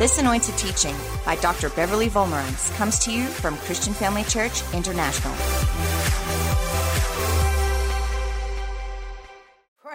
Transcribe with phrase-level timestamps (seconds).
[0.00, 1.68] This anointed teaching by Dr.
[1.68, 5.34] Beverly Wolmarans comes to you from Christian Family Church International.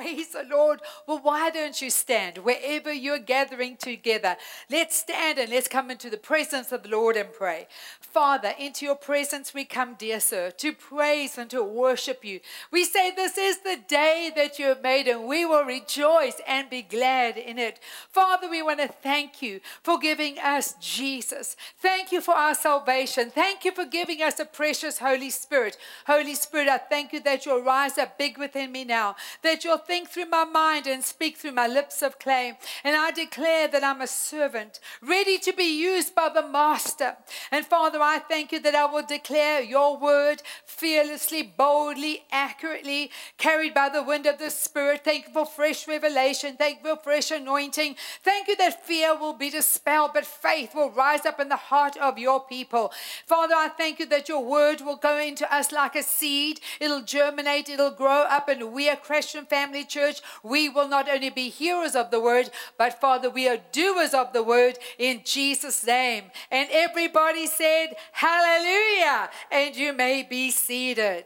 [0.05, 0.81] Praise the Lord.
[1.07, 4.37] Well, why don't you stand wherever you're gathering together?
[4.69, 7.67] Let's stand and let's come into the presence of the Lord and pray.
[7.99, 12.39] Father, into your presence we come, dear sir, to praise and to worship you.
[12.71, 16.69] We say this is the day that you have made, and we will rejoice and
[16.69, 17.79] be glad in it.
[18.07, 21.57] Father, we want to thank you for giving us Jesus.
[21.79, 23.31] Thank you for our salvation.
[23.31, 25.77] Thank you for giving us a precious Holy Spirit.
[26.05, 29.79] Holy Spirit, I thank you that you'll rise up big within me now, that you'll
[29.95, 32.57] think through my mind and speak through my lips of clay.
[32.83, 37.15] And I declare that I'm a servant, ready to be used by the Master.
[37.49, 43.73] And Father, I thank you that I will declare your word fearlessly, boldly, accurately, carried
[43.73, 45.05] by the wind of the Spirit.
[45.05, 46.57] Thank you for fresh revelation.
[46.57, 47.95] Thank you for fresh anointing.
[48.21, 51.95] Thank you that fear will be dispelled, but faith will rise up in the heart
[51.95, 52.91] of your people.
[53.25, 56.59] Father, I thank you that your word will go into us like a seed.
[56.81, 61.29] It'll germinate, it'll grow up, and we, a Christian Family Church, we will not only
[61.29, 65.85] be hearers of the word, but Father, we are doers of the word in Jesus'
[65.85, 66.25] name.
[66.51, 69.29] And everybody said, Hallelujah.
[69.51, 71.25] And you may be seated.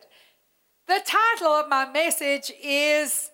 [0.88, 3.30] The title of my message is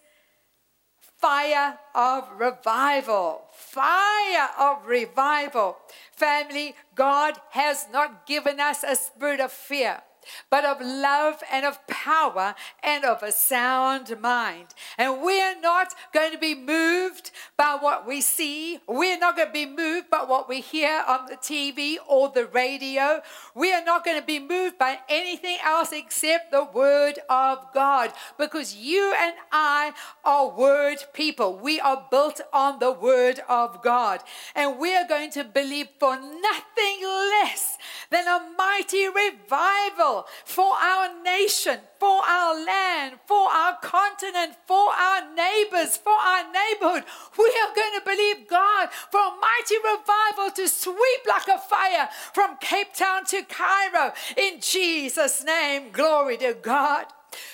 [1.00, 3.44] Fire of Revival.
[3.54, 5.78] Fire of Revival.
[6.12, 10.02] Family, God has not given us a spirit of fear
[10.50, 14.68] but of love and of power and of a sound mind.
[14.98, 18.80] And we're not going to be moved by what we see.
[18.88, 22.46] We're not going to be moved by what we hear on the TV or the
[22.46, 23.22] radio.
[23.54, 28.14] We are not going to be moved by anything else except the Word of God
[28.38, 31.58] because you and I are Word people.
[31.58, 34.22] We are built on the Word of God.
[34.56, 37.78] And we are going to believe for nothing less
[38.12, 40.15] than a mighty revival
[40.46, 47.04] for our nation, for our land, for our continent, for our neighbors, for our neighborhood.
[47.38, 52.10] We are going to believe God for a mighty revival to sweep like a fire
[52.34, 54.14] from Cape Town to Cairo.
[54.38, 57.06] In Jesus' name, glory to God.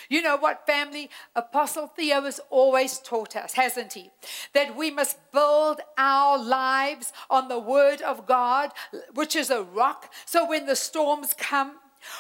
[0.09, 1.09] You know what, family?
[1.35, 4.11] Apostle Theo has always taught us, hasn't he?
[4.53, 8.71] That we must build our lives on the Word of God,
[9.13, 10.13] which is a rock.
[10.25, 11.77] So when the storms come,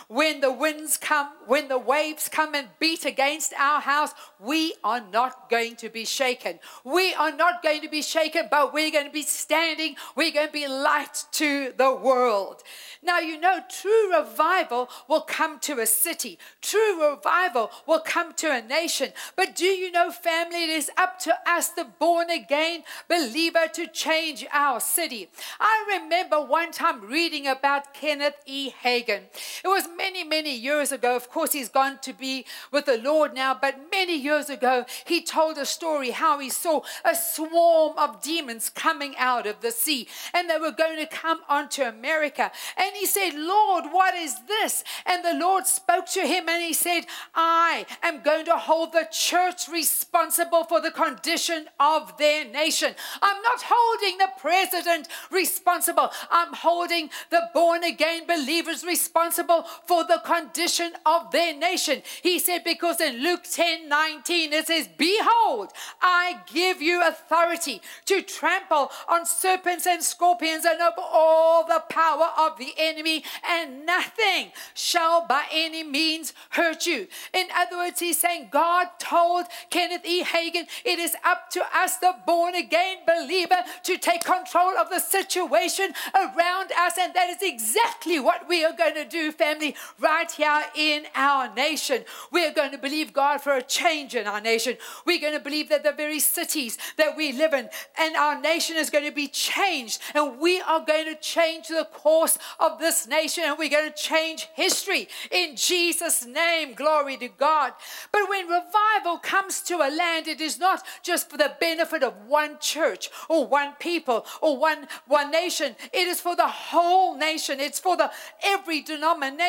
[0.07, 5.01] when the winds come, when the waves come and beat against our house, we are
[5.01, 6.59] not going to be shaken.
[6.83, 9.95] We are not going to be shaken, but we're going to be standing.
[10.15, 12.63] We're going to be light to the world.
[13.03, 18.51] Now, you know, true revival will come to a city, true revival will come to
[18.51, 19.11] a nation.
[19.35, 23.87] But do you know, family, it is up to us, the born again believer, to
[23.87, 25.29] change our city.
[25.59, 28.71] I remember one time reading about Kenneth E.
[28.83, 29.23] Hagin.
[29.63, 31.15] It was many, many years ago.
[31.15, 35.21] Of course, he's gone to be with the Lord now, but many years ago, he
[35.23, 40.07] told a story how he saw a swarm of demons coming out of the sea
[40.33, 42.51] and they were going to come onto America.
[42.75, 44.83] And he said, Lord, what is this?
[45.05, 49.07] And the Lord spoke to him and he said, I am going to hold the
[49.09, 52.93] church responsible for the condition of their nation.
[53.21, 56.11] I'm not holding the president responsible.
[56.29, 62.01] I'm holding the born again believers responsible for the condition of their nation.
[62.21, 68.21] He said, because in Luke 10 19, it says, Behold, I give you authority to
[68.21, 74.51] trample on serpents and scorpions and of all the power of the enemy, and nothing
[74.73, 77.07] shall by any means hurt you.
[77.33, 80.23] In other words, he's saying God told Kenneth E.
[80.23, 84.99] Hagin, it is up to us, the born again believer, to take control of the
[84.99, 86.93] situation around us.
[86.99, 89.50] And that is exactly what we are going to do, family,
[89.99, 92.03] right here in our nation.
[92.31, 94.77] We are going to believe God for a change in our nation.
[95.05, 98.75] We're going to believe that the very cities that we live in and our nation
[98.77, 100.01] is going to be changed.
[100.15, 103.91] And we are going to change the course of of this nation and we're going
[103.91, 106.73] to change history in Jesus' name.
[106.73, 107.73] Glory to God.
[108.11, 112.13] But when revival comes to a land, it is not just for the benefit of
[112.27, 115.75] one church or one people or one, one nation.
[115.93, 117.59] It is for the whole nation.
[117.59, 118.11] It's for the
[118.43, 119.40] every denomination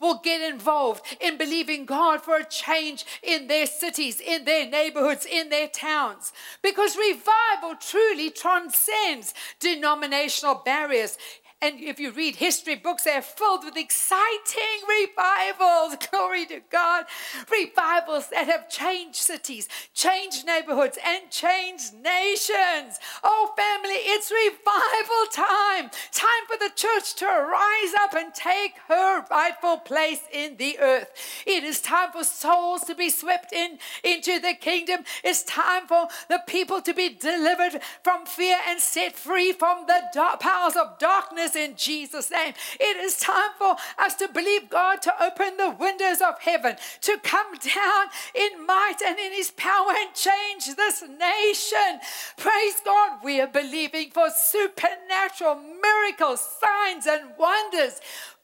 [0.00, 5.26] will get involved in believing God for a change in their cities, in their neighborhoods,
[5.26, 6.32] in their towns.
[6.62, 11.16] Because revival truly transcends denominational barriers.
[11.62, 15.96] And if you read history books, they're filled with exciting revivals.
[16.10, 17.04] Glory to God.
[17.52, 22.98] Revivals that have changed cities, changed neighborhoods, and changed nations.
[23.22, 25.90] Oh, family, it's revival time.
[26.12, 31.10] Time for the church to rise up and take her rightful place in the earth.
[31.46, 35.04] It is time for souls to be swept in into the kingdom.
[35.22, 40.04] It's time for the people to be delivered from fear and set free from the
[40.14, 42.54] dark powers of darkness in Jesus' name.
[42.78, 47.18] It is time for us to believe God to open the windows of heaven, to
[47.22, 52.00] come down in might and in his power and change this nation.
[52.36, 53.18] Praise God.
[53.22, 58.00] We are believing for supernatural miracles, signs, and wonders.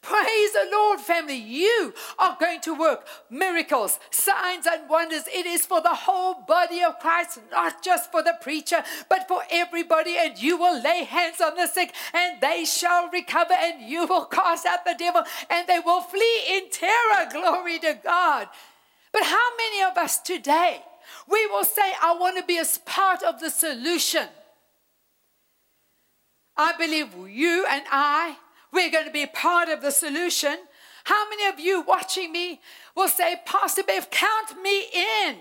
[0.06, 1.34] Praise the Lord, family.
[1.34, 5.24] You are going to work miracles, signs, and wonders.
[5.26, 9.42] It is for the whole body of Christ, not just for the preacher, but for
[9.50, 10.14] everybody.
[10.16, 14.26] And you will lay hands on the sick, and they shall recover, and you will
[14.26, 17.28] cast out the devil, and they will flee in terror.
[17.32, 18.46] Glory to God.
[19.12, 20.82] But how many of us today,
[21.28, 24.28] we will say, I want to be a part of the solution?
[26.56, 28.36] I believe you and I
[28.76, 30.54] we're going to be part of the solution.
[31.04, 32.60] How many of you watching me
[32.94, 35.36] will say, Pastor Bev, count me in?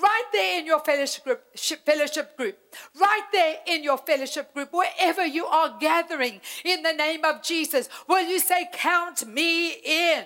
[0.00, 1.42] Right there in your fellowship group,
[1.84, 2.56] fellowship group,
[3.00, 7.88] right there in your fellowship group, wherever you are gathering in the name of Jesus,
[8.08, 10.24] will you say, Count me in?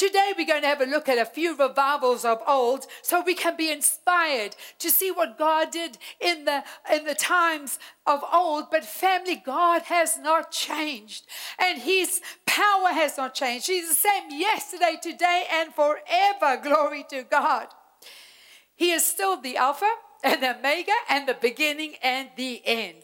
[0.00, 3.34] Today, we're going to have a look at a few revivals of old so we
[3.34, 8.70] can be inspired to see what God did in the, in the times of old.
[8.70, 11.26] But, family, God has not changed,
[11.58, 13.66] and His power has not changed.
[13.66, 16.56] He's the same yesterday, today, and forever.
[16.62, 17.66] Glory to God.
[18.74, 19.92] He is still the Alpha
[20.24, 23.02] and the Omega, and the beginning and the end.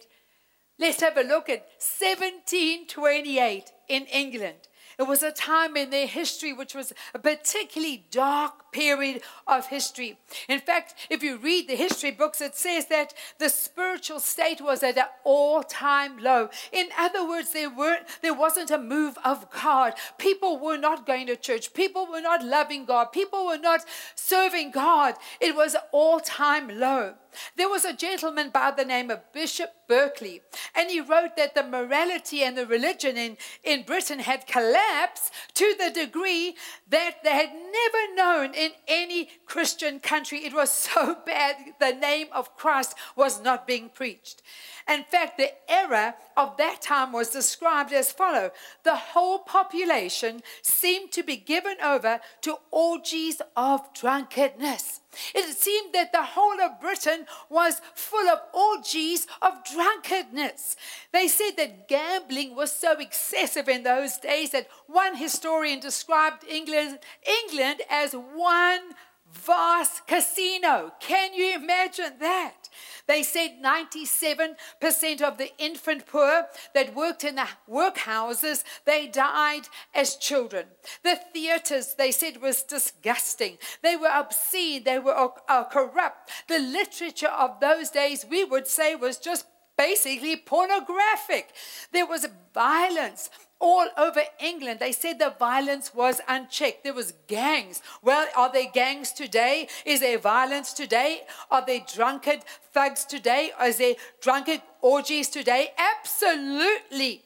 [0.79, 4.69] Let's have a look at 1728 in England.
[4.99, 10.19] It was a time in their history which was a particularly dark period of history.
[10.49, 14.83] In fact, if you read the history books, it says that the spiritual state was
[14.83, 16.49] at an all-time low.
[16.73, 19.95] In other words, there weren't there wasn't a move of God.
[20.19, 21.75] People were not going to church.
[21.75, 23.13] People were not loving God.
[23.13, 23.85] People were not
[24.15, 25.15] serving God.
[25.41, 27.15] It was all-time low.
[27.57, 30.43] There was a gentleman by the name of Bishop Berkeley,
[30.75, 35.75] and he wrote that the morality and the religion in, in Britain had collapsed to
[35.79, 36.57] the degree
[36.89, 40.45] that they had never known in any Christian country.
[40.45, 44.43] It was so bad, the name of Christ was not being preached.
[44.89, 48.53] In fact, the era of that time was described as follow
[48.85, 55.01] the whole population seemed to be given over to orgies of drunkenness.
[55.35, 60.77] It seemed that the whole of Britain was full of orgies of drunkenness.
[61.13, 66.99] They said that gambling was so excessive in those days that one historian described England,
[67.43, 68.95] England as one
[69.33, 70.93] vast casino.
[71.01, 72.69] Can you imagine that?
[73.07, 80.17] They said 97% of the infant poor that worked in the workhouses, they died as
[80.17, 80.67] children.
[81.05, 83.59] The theaters, they said, was disgusting.
[83.83, 84.85] They were obscene.
[84.85, 86.31] They were uh, uh corrupt.
[86.49, 89.47] The literature of those days, we would say, was just
[89.77, 91.53] basically pornographic.
[91.93, 94.81] There was violence all over England.
[94.81, 96.85] They said the violence was unchecked.
[96.85, 97.83] There was gangs.
[98.03, 99.69] Well, are there gangs today?
[99.85, 101.23] Is there violence today?
[101.51, 102.41] Are there drunkard
[102.73, 103.51] thugs today?
[103.63, 105.73] Is there drunkard orgies today?
[105.79, 107.23] Absolutely.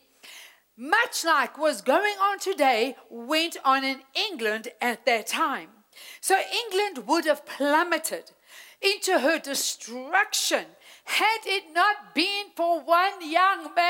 [0.76, 5.68] Much like was going on today went on in England at that time.
[6.20, 8.30] So England would have plummeted
[8.80, 10.64] into her destruction
[11.04, 13.89] had it not been for one young man,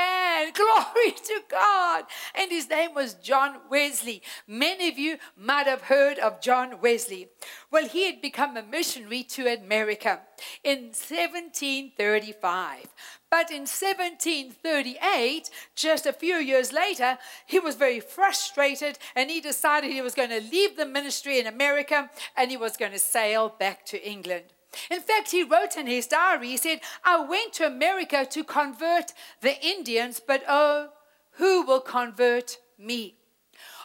[0.81, 4.23] glory to God, and his name was John Wesley.
[4.47, 7.29] Many of you might have heard of John Wesley.
[7.71, 10.21] Well, he had become a missionary to America
[10.65, 12.89] in 1735.
[13.31, 19.93] But in 1738, just a few years later, he was very frustrated and he decided
[19.93, 23.49] he was going to leave the ministry in America and he was going to sail
[23.49, 24.47] back to England.
[24.91, 29.13] In fact, he wrote in his diary, he said, I went to America to convert
[29.41, 30.91] the Indians, but oh,
[31.33, 33.20] who will convert me?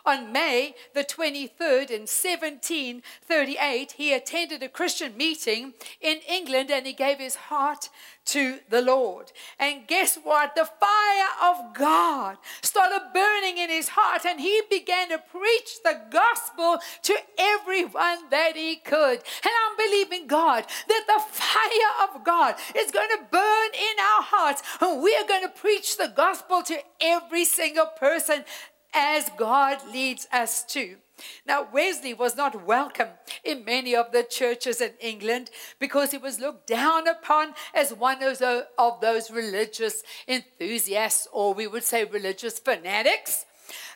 [0.06, 6.94] On May the 23rd in 1738, he attended a Christian meeting in England and he
[6.94, 7.90] gave his heart
[8.26, 9.32] to the Lord.
[9.60, 10.56] And guess what?
[10.56, 16.02] The fire of God started burning in his heart and he began to preach the
[16.12, 19.20] gospel to everyone that he could.
[19.20, 24.24] And I'm believing God that the fire of God is going to burn in our
[24.24, 28.44] hearts and we are going to preach the gospel to every single person
[28.96, 30.96] as God leads us to.
[31.46, 33.10] Now, Wesley was not welcome
[33.44, 35.50] in many of the churches in England
[35.80, 41.84] because he was looked down upon as one of those religious enthusiasts, or we would
[41.84, 43.46] say religious fanatics.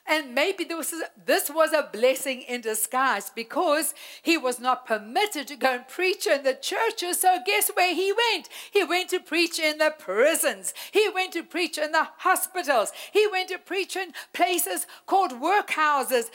[0.10, 5.48] And maybe this was, this was a blessing in disguise because he was not permitted
[5.48, 7.22] to go and preach in the churches.
[7.22, 8.50] So, guess where he went?
[8.72, 13.28] He went to preach in the prisons, he went to preach in the hospitals, he
[13.32, 16.32] went to preach in places called workhouses.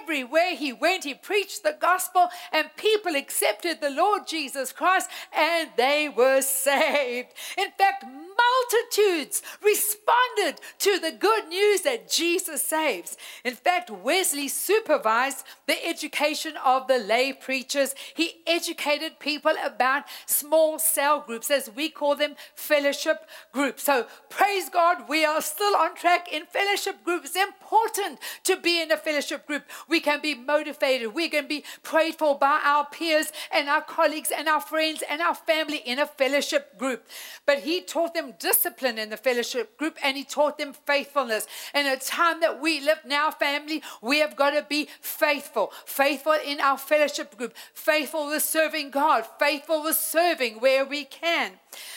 [0.00, 5.68] Everywhere he went, he preached the gospel, and people accepted the Lord Jesus Christ and
[5.76, 7.28] they were saved.
[7.58, 13.17] In fact, multitudes responded to the good news that Jesus saves.
[13.44, 17.94] In fact, Wesley supervised the education of the lay preachers.
[18.14, 23.84] He educated people about small cell groups, as we call them, fellowship groups.
[23.84, 27.30] So, praise God, we are still on track in fellowship groups.
[27.34, 29.64] It's important to be in a fellowship group.
[29.88, 34.30] We can be motivated, we can be prayed for by our peers and our colleagues
[34.36, 37.06] and our friends and our family in a fellowship group.
[37.46, 41.46] But he taught them discipline in the fellowship group and he taught them faithfulness.
[41.74, 45.72] In a time that we live now, family, we have got to be faithful.
[45.84, 51.52] Faithful in our fellowship group, faithful with serving God, faithful with serving where we can.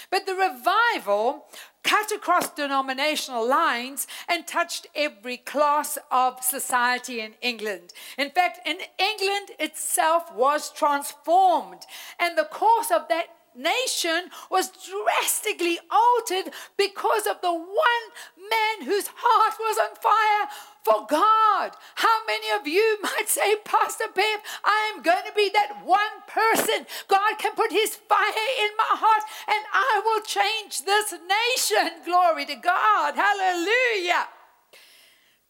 [0.10, 1.46] But the revival
[1.84, 7.94] cut across denominational lines and touched every class of society in England.
[8.18, 11.86] In fact, in England itself was transformed,
[12.20, 18.06] and the course of that nation was drastically altered because of the one
[18.38, 20.50] man whose heart was on fire
[20.84, 21.72] for God.
[21.96, 26.22] How many of you might say, Pastor Bev, I am going to be that one
[26.28, 26.86] person.
[27.08, 32.04] God can put his fire in my heart and I will change this nation.
[32.06, 33.16] Glory to God.
[33.16, 34.28] Hallelujah.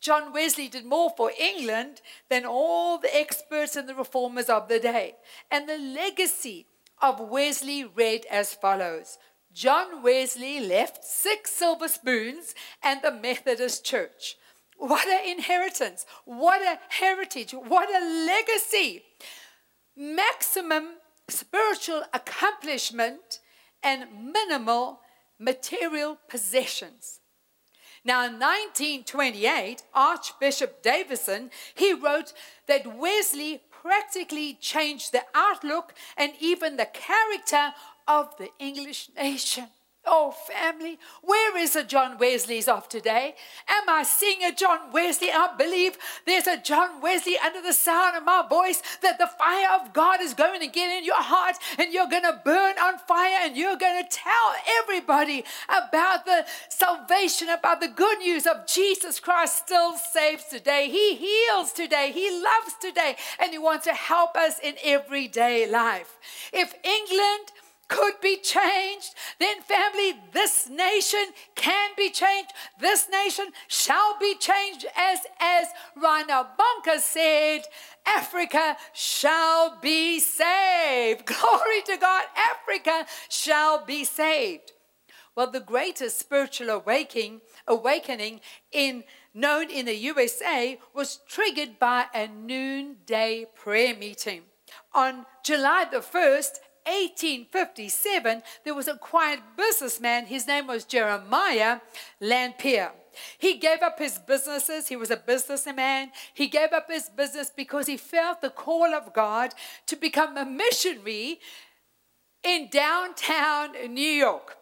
[0.02, 4.80] John Wesley did more for England than all the experts and the reformers of the
[4.80, 5.16] day.
[5.52, 6.66] And the legacy
[7.02, 9.18] of Wesley read as follows
[9.54, 14.38] John Wesley left six silver spoons and the Methodist Church.
[14.78, 16.06] What an inheritance!
[16.26, 17.52] What a heritage!
[17.52, 19.04] What a legacy!
[19.96, 20.96] Maximum
[21.28, 23.40] spiritual accomplishment
[23.84, 25.02] and minimal
[25.38, 27.20] material possessions.
[28.04, 32.34] Now, in 1928, Archbishop Davidson, he wrote
[32.68, 37.74] that Wesley practically changed the outlook and even the character
[38.08, 39.68] of the English nation.
[40.04, 43.36] Oh, family, where is a John Wesley's of today?
[43.70, 45.30] Am I seeing a John Wesley?
[45.32, 49.80] I believe there's a John Wesley under the sound of my voice that the fire
[49.80, 52.98] of God is going to get in your heart and you're going to burn on
[53.08, 58.66] fire and you're going to tell everybody about the salvation, about the good news of
[58.66, 60.90] Jesus Christ still saves today.
[60.90, 62.12] He heals today.
[62.12, 66.18] He loves today and He wants to help us in everyday life.
[66.52, 67.52] If England,
[67.92, 72.52] could be changed, then family, this nation can be changed.
[72.80, 75.68] This nation shall be changed as, as
[75.98, 77.64] Bonnke said,
[78.08, 81.26] Africa shall be saved.
[81.34, 84.72] Glory to God, Africa shall be saved.
[85.36, 88.40] Well, the greatest spiritual awakening, awakening
[88.72, 94.44] in known in the USA was triggered by a noonday prayer meeting.
[94.94, 96.60] On July the 1st,
[96.92, 100.26] 1857, there was a quiet businessman.
[100.26, 101.80] His name was Jeremiah
[102.20, 102.92] Lanphier.
[103.38, 104.88] He gave up his businesses.
[104.88, 106.12] He was a businessman.
[106.34, 109.54] He gave up his business because he felt the call of God
[109.88, 111.40] to become a missionary
[112.44, 114.58] in downtown New York.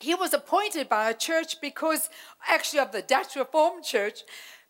[0.00, 2.08] He was appointed by a church because,
[2.48, 4.22] actually, of the Dutch Reformed Church,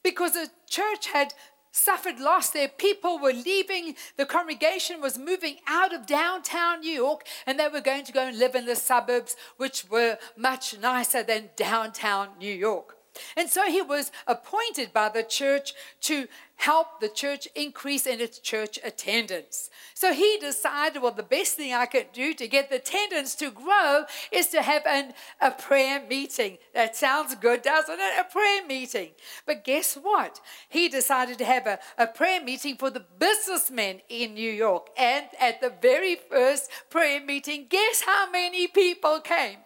[0.02, 1.35] because the church had
[1.72, 2.50] suffered loss.
[2.50, 3.94] Their people were leaving.
[4.16, 8.26] The congregation was moving out of downtown New York and they were going to go
[8.26, 12.98] and live in the suburbs, which were much nicer than downtown New York.
[13.37, 16.26] And so he was appointed by the church to
[16.58, 19.70] help the church increase in its church attendance.
[19.94, 23.50] So he decided, well, the best thing I could do to get the attendance to
[23.50, 26.58] grow is to have an, a prayer meeting.
[26.75, 28.20] That sounds good, doesn't it?
[28.20, 29.10] A prayer meeting.
[29.46, 30.40] But guess what?
[30.68, 34.88] He decided to have a, a prayer meeting for the businessmen in New York.
[34.98, 39.58] And at the very first prayer meeting, guess how many people came?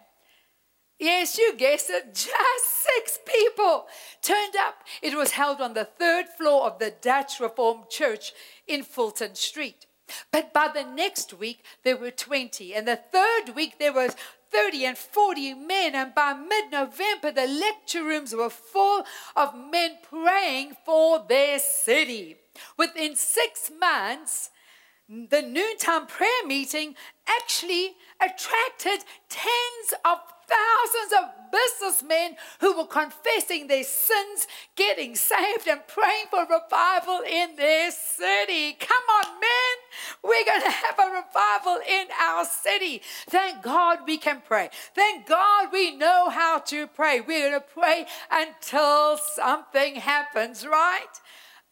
[1.03, 3.89] Yes, you guessed it, just six people
[4.23, 4.85] turned up.
[5.03, 8.33] It was held on the third floor of the Dutch Reformed Church
[8.69, 9.87] in Fulton Street.
[10.31, 12.73] But by the next week, there were 20.
[12.73, 14.15] And the third week, there was
[14.53, 15.97] 30 and 40 men.
[15.97, 19.03] And by mid November, the lecture rooms were full
[19.35, 22.37] of men praying for their city.
[22.79, 24.51] Within six months,
[25.09, 26.95] the noontime prayer meeting
[27.27, 30.19] actually attracted tens of
[30.53, 37.57] thousands of businessmen who were confessing their sins, getting saved, and praying for revival in
[37.57, 38.73] their city.
[38.73, 39.77] Come on, men.
[40.25, 43.03] We're going to have a revival in our city.
[43.29, 44.71] Thank God we can pray.
[44.95, 47.21] Thank God we know how to pray.
[47.21, 51.21] We're going to pray until something happens, right?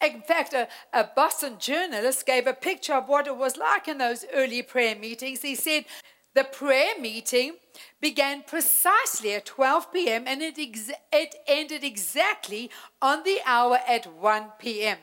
[0.01, 3.99] In fact, a, a, Boston journalist gave a picture of what it was like in
[3.99, 5.43] those early prayer meetings.
[5.43, 5.85] He said
[6.33, 7.53] the prayer meeting
[7.99, 10.23] began precisely at 12 p.m.
[10.27, 12.69] and it, ex- it ended exactly
[13.01, 14.97] on the hour at 1 p.m.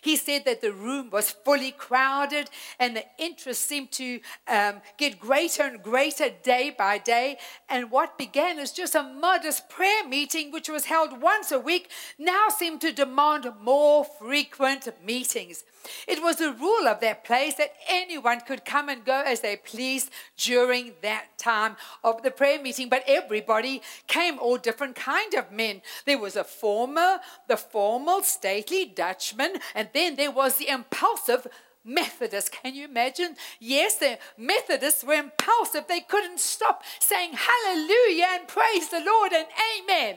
[0.00, 5.18] He said that the room was fully crowded and the interest seemed to um, get
[5.18, 7.38] greater and greater day by day.
[7.68, 11.90] And what began as just a modest prayer meeting, which was held once a week,
[12.18, 15.64] now seemed to demand more frequent meetings.
[16.08, 19.56] It was the rule of that place that anyone could come and go as they
[19.56, 25.52] pleased during that time of the prayer meeting, but everybody came, all different kind of
[25.52, 25.82] men.
[26.06, 31.46] There was a former, the formal, stately Dutchman, and then there was the impulsive
[31.84, 32.48] Methodists.
[32.48, 33.36] Can you imagine?
[33.60, 35.86] Yes, the Methodists were impulsive.
[35.86, 39.46] They couldn't stop saying hallelujah and praise the Lord and
[39.82, 40.16] amen.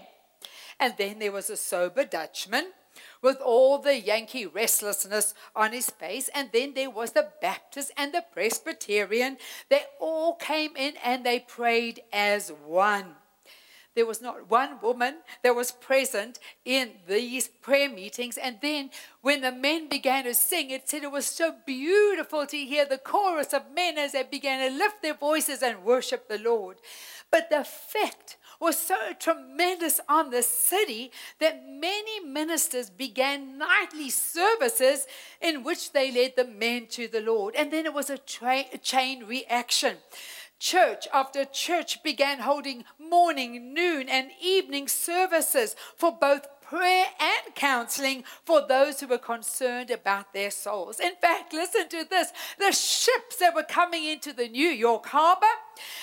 [0.79, 2.67] And then there was a sober Dutchman
[3.21, 6.29] with all the Yankee restlessness on his face.
[6.33, 9.37] And then there was the Baptist and the Presbyterian.
[9.69, 13.15] They all came in and they prayed as one.
[13.97, 18.37] There was not one woman that was present in these prayer meetings.
[18.37, 22.57] And then when the men began to sing, it said it was so beautiful to
[22.57, 26.37] hear the chorus of men as they began to lift their voices and worship the
[26.37, 26.77] Lord.
[27.31, 35.07] But the effect was so tremendous on the city that many ministers began nightly services
[35.41, 37.55] in which they led the men to the Lord.
[37.55, 39.97] And then it was a, tra- a chain reaction.
[40.59, 48.23] Church after church began holding morning, noon, and evening services for both prayer and counseling
[48.43, 50.99] for those who were concerned about their souls.
[50.99, 55.45] In fact, listen to this the ships that were coming into the New York harbor,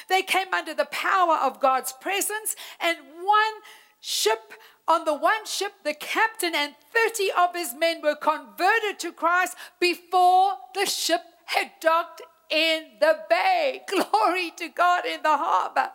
[0.09, 3.55] they came under the power of God's presence, and one
[4.01, 4.55] ship
[4.87, 9.57] on the one ship, the captain and 30 of his men were converted to Christ
[9.81, 13.83] before the ship had docked in the bay.
[13.89, 15.91] Glory to God in the harbor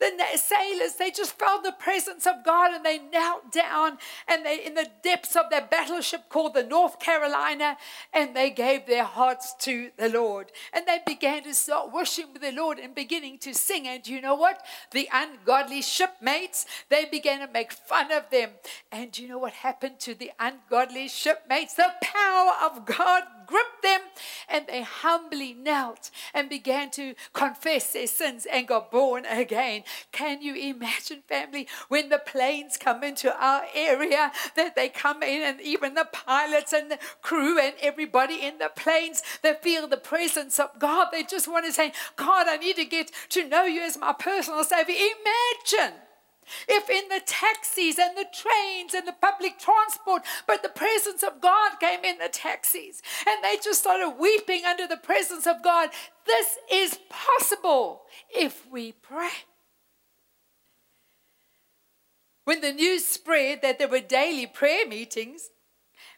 [0.00, 4.64] the sailors, they just felt the presence of God and they knelt down and they
[4.64, 7.76] in the depths of their battleship called the North Carolina
[8.12, 10.52] and they gave their hearts to the Lord.
[10.72, 13.88] And they began to start worshiping the Lord and beginning to sing.
[13.88, 14.64] And you know what?
[14.92, 18.50] The ungodly shipmates, they began to make fun of them.
[18.92, 21.74] And you know what happened to the ungodly shipmates?
[21.74, 24.00] The power of God gripped them
[24.48, 29.82] and they humbly knelt and began to confess their sins and got born again.
[30.12, 35.42] Can you imagine, family, when the planes come into our area, that they come in
[35.42, 39.96] and even the pilots and the crew and everybody in the planes, they feel the
[39.96, 41.08] presence of God.
[41.12, 44.12] They just want to say, God, I need to get to know you as my
[44.12, 44.94] personal Savior.
[44.94, 45.94] Imagine
[46.66, 51.40] if in the taxis and the trains and the public transport, but the presence of
[51.40, 55.90] God came in the taxis and they just started weeping under the presence of God.
[56.26, 59.28] This is possible if we pray.
[62.48, 65.50] When the news spread that there were daily prayer meetings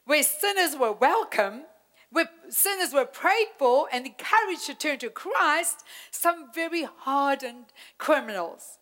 [0.04, 1.62] where sinners were welcome,
[2.12, 8.78] where sinners were prayed for and encouraged to turn to Christ, some very hardened criminals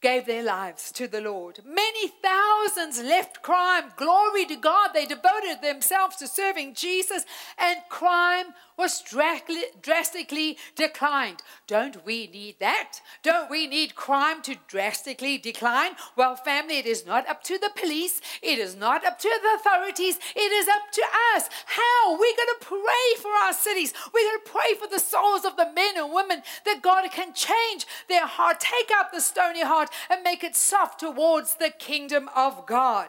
[0.00, 1.60] gave their lives to the Lord.
[1.64, 3.92] Many thousands left crime.
[3.96, 4.90] Glory to God.
[4.94, 7.24] They devoted themselves to serving Jesus,
[7.56, 8.46] and crime
[8.78, 11.42] was drastically declined.
[11.66, 13.00] Don't we need that?
[13.22, 15.92] Don't we need crime to drastically decline?
[16.16, 19.58] Well, family, it is not up to the police, it is not up to the
[19.58, 21.02] authorities, it is up to
[21.34, 21.48] us.
[21.66, 22.12] How?
[22.12, 23.92] We're going to pray for our cities.
[24.14, 27.34] We're going to pray for the souls of the men and women that God can
[27.34, 32.28] change their heart, take out the stony heart, and make it soft towards the kingdom
[32.36, 33.08] of God.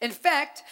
[0.00, 0.62] In fact,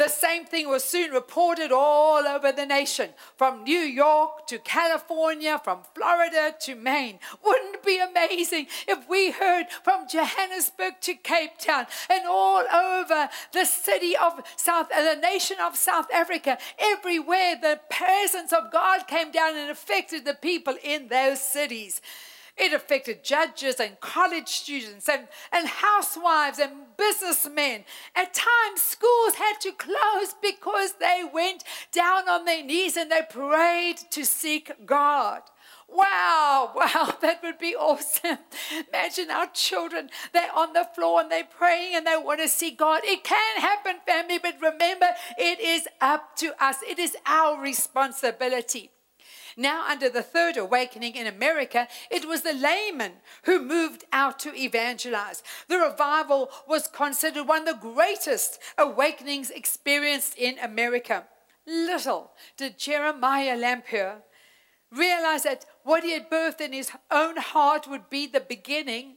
[0.00, 5.60] the same thing was soon reported all over the nation, from New York to California,
[5.62, 7.18] from Florida to Maine.
[7.44, 13.28] Wouldn't it be amazing if we heard from Johannesburg to Cape Town and all over
[13.52, 19.30] the city of South, the nation of South Africa, everywhere the presence of God came
[19.30, 22.00] down and affected the people in those cities.
[22.56, 27.84] It affected judges and college students and, and housewives and businessmen.
[28.14, 33.22] At times, schools had to close because they went down on their knees and they
[33.28, 35.42] prayed to seek God.
[35.88, 38.38] Wow, wow, that would be awesome.
[38.88, 42.70] Imagine our children, they're on the floor and they're praying and they want to see
[42.70, 43.02] God.
[43.04, 48.90] It can happen, family, but remember, it is up to us, it is our responsibility.
[49.60, 54.54] Now, under the third awakening in America, it was the laymen who moved out to
[54.54, 55.42] evangelize.
[55.68, 61.26] The revival was considered one of the greatest awakenings experienced in America.
[61.66, 64.22] Little did Jeremiah Lanphier
[64.90, 69.16] realize that what he had birthed in his own heart would be the beginning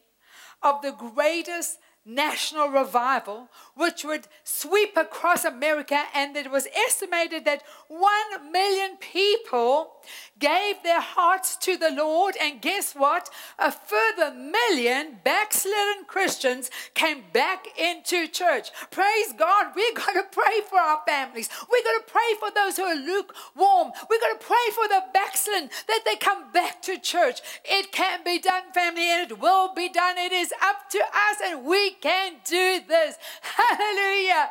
[0.62, 7.64] of the greatest national revival which would sweep across America, and it was estimated that
[7.88, 9.94] one million people
[10.38, 12.36] gave their hearts to the Lord.
[12.40, 13.30] And guess what?
[13.58, 18.70] A further million backslidden Christians came back into church.
[18.92, 19.68] Praise God.
[19.76, 21.50] We're going to pray for our families.
[21.72, 23.92] We're going to pray for those who are lukewarm.
[24.10, 27.42] We're going to pray for the backslidden that they come back to church.
[27.64, 30.18] It can be done, family, and it will be done.
[30.18, 33.16] It is up to us, and we can do this.
[33.42, 34.50] Hallelujah.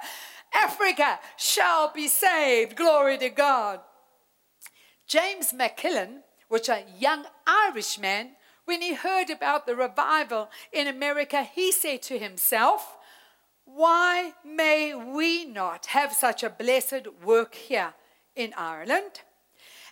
[0.55, 2.76] Africa shall be saved.
[2.76, 3.81] Glory to God.
[5.07, 8.33] James Macmillan, which a young Irishman,
[8.64, 12.96] when he heard about the revival in America, he said to himself,
[13.64, 17.94] Why may we not have such a blessed work here
[18.37, 19.22] in Ireland?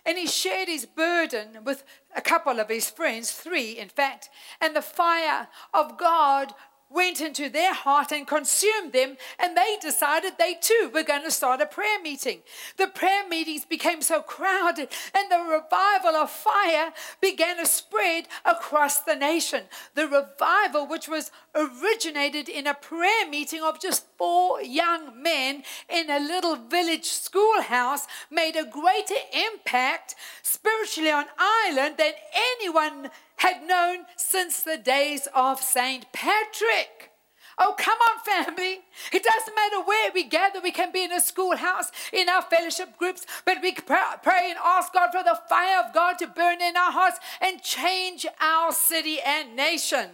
[0.05, 1.83] And he shared his burden with
[2.15, 6.53] a couple of his friends, three in fact, and the fire of God
[6.93, 11.31] went into their heart and consumed them, and they decided they too were going to
[11.31, 12.39] start a prayer meeting.
[12.77, 18.99] The prayer meetings became so crowded, and the revival of fire began to spread across
[18.99, 19.63] the nation.
[19.95, 26.09] The revival, which was originated in a prayer meeting of just four young men in
[26.09, 33.09] a little village schoolhouse, made a greater impact spiritually on Ireland than anyone
[33.41, 36.05] had known since the days of St.
[36.13, 37.09] Patrick.
[37.57, 38.81] Oh, come on, family.
[39.11, 40.61] It doesn't matter where we gather.
[40.61, 44.93] We can be in a schoolhouse, in our fellowship groups, but we pray and ask
[44.93, 49.19] God for the fire of God to burn in our hearts and change our city
[49.25, 50.09] and nation.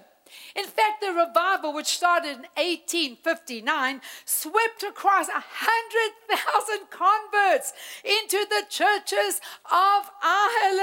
[0.55, 9.39] In fact, the revival, which started in 1859, swept across 100,000 converts into the churches
[9.65, 10.76] of Ireland.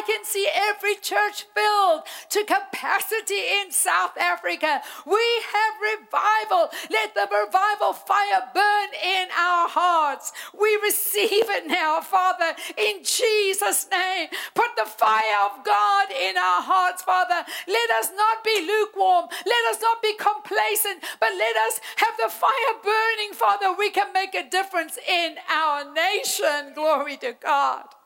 [0.00, 4.80] I can see every church filled to capacity in South Africa.
[5.04, 5.20] We
[5.52, 6.72] have revival.
[6.88, 10.32] Let the revival fire burn in our hearts.
[10.58, 14.28] We receive it now, Father, in Jesus' name.
[14.54, 17.44] Put the fire of God in our hearts, Father.
[17.68, 19.28] Let us not be lukewarm.
[19.44, 23.76] Let us not be complacent, but let us have the fire burning, Father.
[23.76, 26.72] We can make a difference in our nation.
[26.74, 27.99] Glory to God.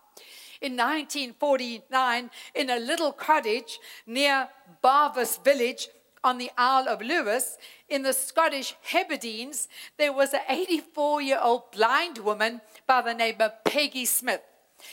[0.64, 4.48] In 1949, in a little cottage near
[4.82, 5.88] Barvas village
[6.24, 7.58] on the Isle of Lewis,
[7.90, 13.36] in the Scottish Hebrides, there was an 84 year old blind woman by the name
[13.40, 14.40] of Peggy Smith.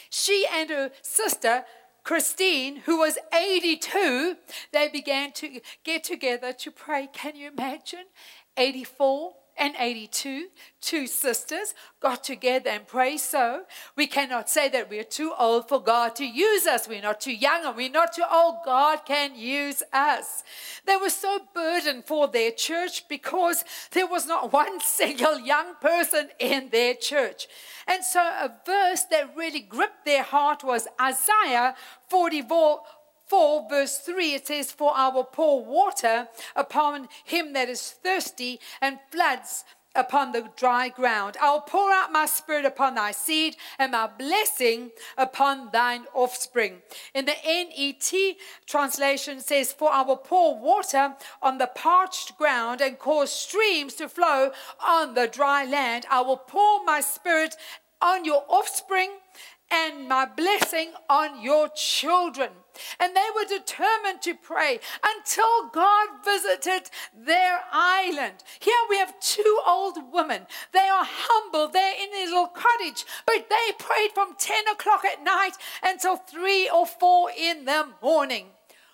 [0.09, 1.63] She and her sister
[2.03, 4.35] Christine, who was 82,
[4.73, 7.07] they began to get together to pray.
[7.13, 8.07] Can you imagine?
[8.57, 10.47] 84 and 82,
[10.81, 13.19] two sisters got together and prayed.
[13.19, 13.61] So
[13.95, 16.87] we cannot say that we're too old for God to use us.
[16.87, 18.55] We're not too young and we're not too old.
[18.65, 20.43] God can use us.
[20.87, 26.29] They were so burdened for their church because there was not one single young person
[26.39, 27.47] in their church.
[27.87, 31.75] And so a verse that really gripped their heart was Isaiah
[32.09, 32.81] 44.
[33.31, 38.59] 4, verse 3, it says, For I will pour water upon him that is thirsty
[38.81, 39.63] and floods
[39.95, 41.37] upon the dry ground.
[41.39, 46.81] I'll pour out my spirit upon thy seed and my blessing upon thine offspring.
[47.13, 48.11] In the NET
[48.65, 54.09] translation says, For I will pour water on the parched ground and cause streams to
[54.09, 54.51] flow
[54.85, 56.05] on the dry land.
[56.11, 57.55] I will pour my spirit
[58.01, 59.11] on your offspring
[59.71, 62.49] and my blessing on your children.
[62.99, 68.43] And they were determined to pray until God visited their island.
[68.59, 70.47] Here we have two old women.
[70.73, 71.67] They are humble.
[71.67, 75.53] They're in a little cottage, but they prayed from 10 o'clock at night
[75.83, 78.47] until 3 or 4 in the morning.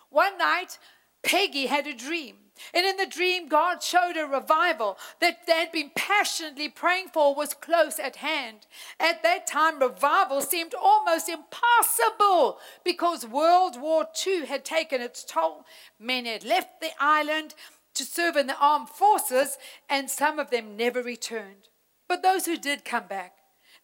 [0.10, 0.80] One night,
[1.24, 5.72] Peggy had a dream And in the dream, God showed a revival that they had
[5.72, 8.68] been passionately praying for was close at hand.
[9.00, 15.66] At that time, revival seemed almost impossible because World War II had taken its toll.
[16.00, 17.56] Many had left the island
[17.94, 19.58] to serve in the armed forces,
[19.90, 21.70] and some of them never returned.
[22.08, 23.34] But those who did come back,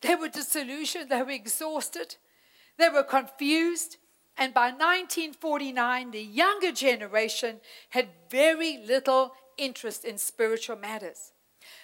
[0.02, 2.18] they were disillusioned, they were exhausted,
[2.78, 3.98] they were confused,
[4.38, 11.34] and by 1949, the younger generation had very little interest in spiritual matters.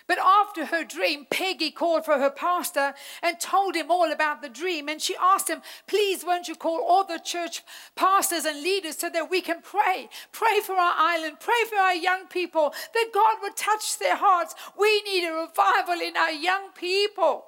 [0.08, 4.50] But after her dream, Peggy called for her pastor and told him all about the
[4.50, 4.90] dream.
[4.90, 7.62] And she asked him, Please, won't you call all the church
[7.96, 10.10] pastors and leaders so that we can pray?
[10.32, 14.56] Pray for our island, pray for our young people, that God would touch their hearts.
[14.78, 17.46] We need a revival in our young people.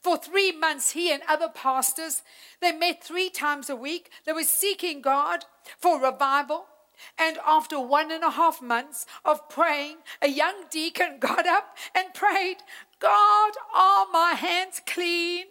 [0.00, 2.22] For three months, he and other pastors,
[2.60, 4.10] they met three times a week.
[4.24, 5.44] They were seeking God
[5.78, 6.66] for revival.
[7.18, 12.14] And after one and a half months of praying, a young deacon got up and
[12.14, 12.58] prayed,
[13.00, 15.46] God, are my hands clean?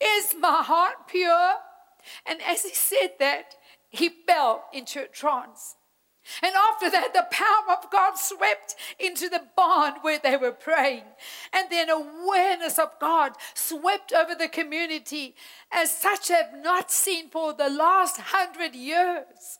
[0.00, 1.54] Is my heart pure?
[2.26, 3.56] And as he said that,
[3.88, 5.76] he fell into a trance.
[6.42, 11.04] And after that, the power of God swept into the barn where they were praying.
[11.52, 15.34] And then awareness of God swept over the community
[15.72, 19.58] as such have not seen for the last hundred years.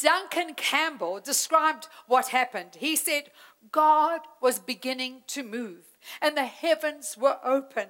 [0.00, 2.76] Duncan Campbell described what happened.
[2.78, 3.24] He said,
[3.70, 5.84] God was beginning to move,
[6.22, 7.88] and the heavens were open,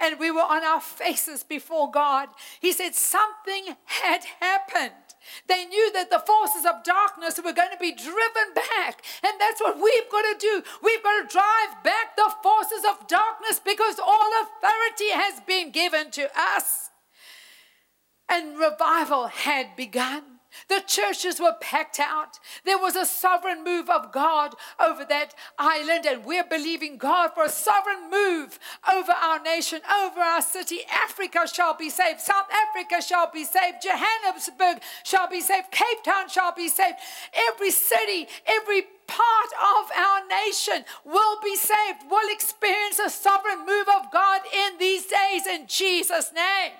[0.00, 2.28] and we were on our faces before God.
[2.60, 4.92] He said, Something had happened.
[5.48, 9.02] They knew that the forces of darkness were going to be driven back.
[9.24, 10.62] And that's what we've got to do.
[10.82, 16.10] We've got to drive back the forces of darkness because all authority has been given
[16.12, 16.90] to us.
[18.28, 20.31] And revival had begun.
[20.68, 22.38] The churches were packed out.
[22.64, 27.44] There was a sovereign move of God over that island, and we're believing God for
[27.44, 28.58] a sovereign move
[28.92, 30.80] over our nation, over our city.
[30.90, 32.20] Africa shall be saved.
[32.20, 33.82] South Africa shall be saved.
[33.82, 35.70] Johannesburg shall be saved.
[35.70, 36.98] Cape Town shall be saved.
[37.48, 43.86] Every city, every part of our nation will be saved, will experience a sovereign move
[43.88, 46.72] of God in these days in Jesus' name.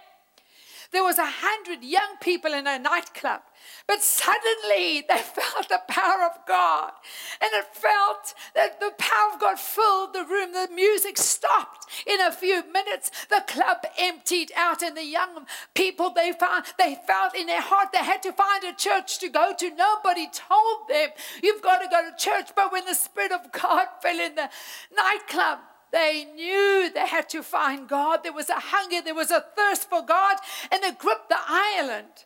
[0.93, 3.41] There was a hundred young people in a nightclub
[3.87, 6.93] but suddenly they felt the power of God.
[7.41, 10.53] And it felt that the power of God filled the room.
[10.53, 13.11] The music stopped in a few minutes.
[13.29, 17.89] The club emptied out, and the young people they found they felt in their heart
[17.93, 19.71] they had to find a church to go to.
[19.75, 21.11] Nobody told them
[21.43, 22.51] you've got to go to church.
[22.55, 24.49] But when the Spirit of God fell in the
[24.95, 25.59] nightclub,
[25.93, 28.21] they knew they had to find God.
[28.23, 30.39] There was a hunger, there was a thirst for God,
[30.71, 32.25] and it gripped the island.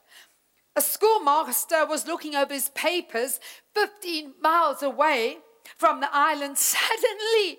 [0.76, 3.40] A schoolmaster was looking over his papers
[3.74, 5.38] 15 miles away
[5.76, 6.58] from the island.
[6.76, 7.58] Suddenly,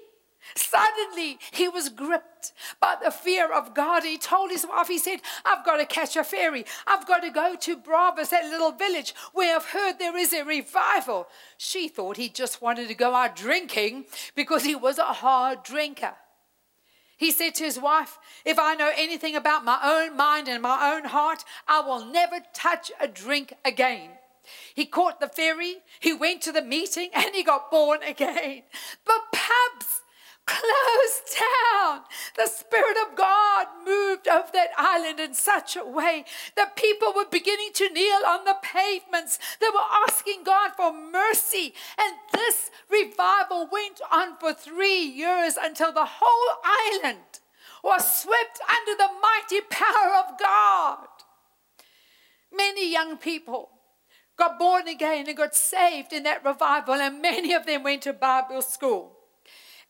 [0.56, 4.04] suddenly, he was gripped by the fear of God.
[4.04, 6.64] He told his wife, he said, I've got to catch a ferry.
[6.86, 10.44] I've got to go to Barvas, that little village where I've heard there is a
[10.44, 11.28] revival.
[11.58, 16.14] She thought he just wanted to go out drinking because he was a hard drinker.
[17.18, 20.94] He said to his wife, If I know anything about my own mind and my
[20.94, 24.12] own heart, I will never touch a drink again.
[24.74, 28.64] He caught the ferry, he went to the meeting, and he got born again.
[29.06, 30.02] But pubs
[30.48, 32.02] closed down.
[32.36, 37.28] The Spirit of God moved over that island in such a way that people were
[37.30, 39.38] beginning to kneel on the pavements.
[39.60, 41.74] They were asking God for mercy.
[42.00, 47.42] And this revival went on for three years until the whole island
[47.84, 51.08] was swept under the mighty power of God.
[52.52, 53.70] Many young people
[54.38, 58.14] got born again and got saved in that revival, and many of them went to
[58.14, 59.17] Bible school.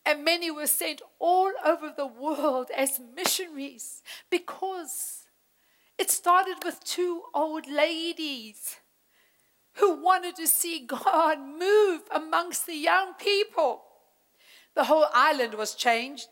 [0.04, 5.26] And many were sent all over the world as missionaries because
[5.98, 8.76] it started with two old ladies
[9.74, 13.82] who wanted to see God move amongst the young people.
[14.74, 16.28] The whole island was changed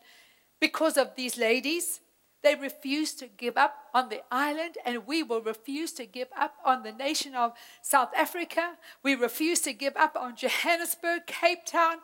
[0.59, 1.99] because of these ladies.
[2.43, 6.53] They refused to give up on the island, and we will refuse to give up
[6.63, 8.77] on the nation of South Africa.
[9.01, 11.97] We refuse to give up on Johannesburg, Cape Town,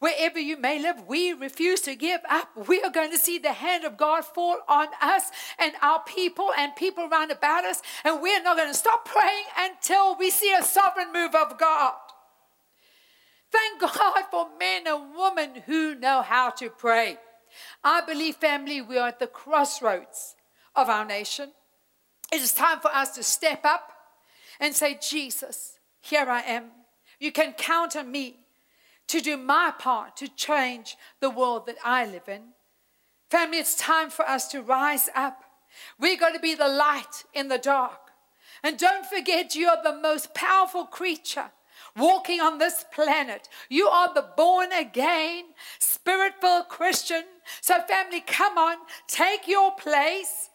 [0.00, 1.06] wherever you may live.
[1.06, 2.48] We refuse to give up.
[2.68, 6.50] We are going to see the hand of God fall on us and our people
[6.58, 10.52] and people around about us, and we're not going to stop praying until we see
[10.52, 11.94] a sovereign move of God.
[13.52, 17.18] Thank God for men and women who know how to pray.
[17.82, 20.34] I believe, family, we are at the crossroads
[20.74, 21.50] of our nation.
[22.32, 23.92] It is time for us to step up
[24.60, 26.64] and say, Jesus, here I am.
[27.18, 28.40] You can count on me
[29.08, 32.42] to do my part to change the world that I live in.
[33.30, 35.42] Family, it's time for us to rise up.
[35.98, 38.00] We're going to be the light in the dark.
[38.62, 41.50] And don't forget, you are the most powerful creature
[41.96, 43.48] walking on this planet.
[43.68, 45.44] You are the born again,
[45.78, 47.24] spirit filled Christian.
[47.60, 48.78] So, family, come on,
[49.08, 50.50] take your place.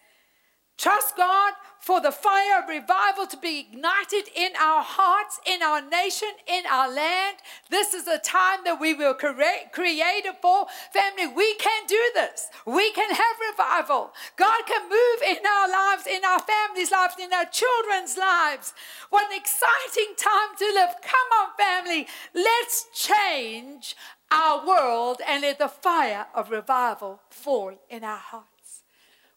[0.82, 5.80] Trust God for the fire of revival to be ignited in our hearts, in our
[5.80, 7.38] nation, in our land.
[7.70, 10.66] This is a time that we were create, created for.
[10.92, 12.50] Family, we can do this.
[12.66, 14.12] We can have revival.
[14.38, 18.74] God can move in our lives, in our families' lives, in our children's lives.
[19.12, 20.96] What an exciting time to live.
[21.02, 22.08] Come on, family.
[22.34, 23.96] Let's change
[24.32, 28.84] our world and let the fire of revival fall in our hearts.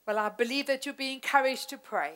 [0.06, 2.12] Well, I believe that you'll be encouraged to pray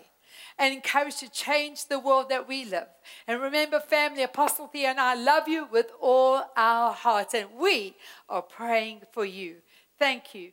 [0.59, 2.89] and encouraged to change the world that we live.
[3.27, 7.97] And remember, family, Apostle Theo and I love you with all our hearts, and we
[8.29, 9.57] are praying for you.
[9.99, 10.53] Thank you.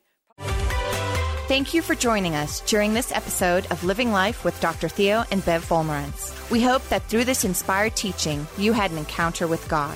[1.47, 4.89] Thank you for joining us during this episode of Living Life with Dr.
[4.89, 6.49] Theo and Bev Wolmarans.
[6.49, 9.95] We hope that through this inspired teaching, you had an encounter with God.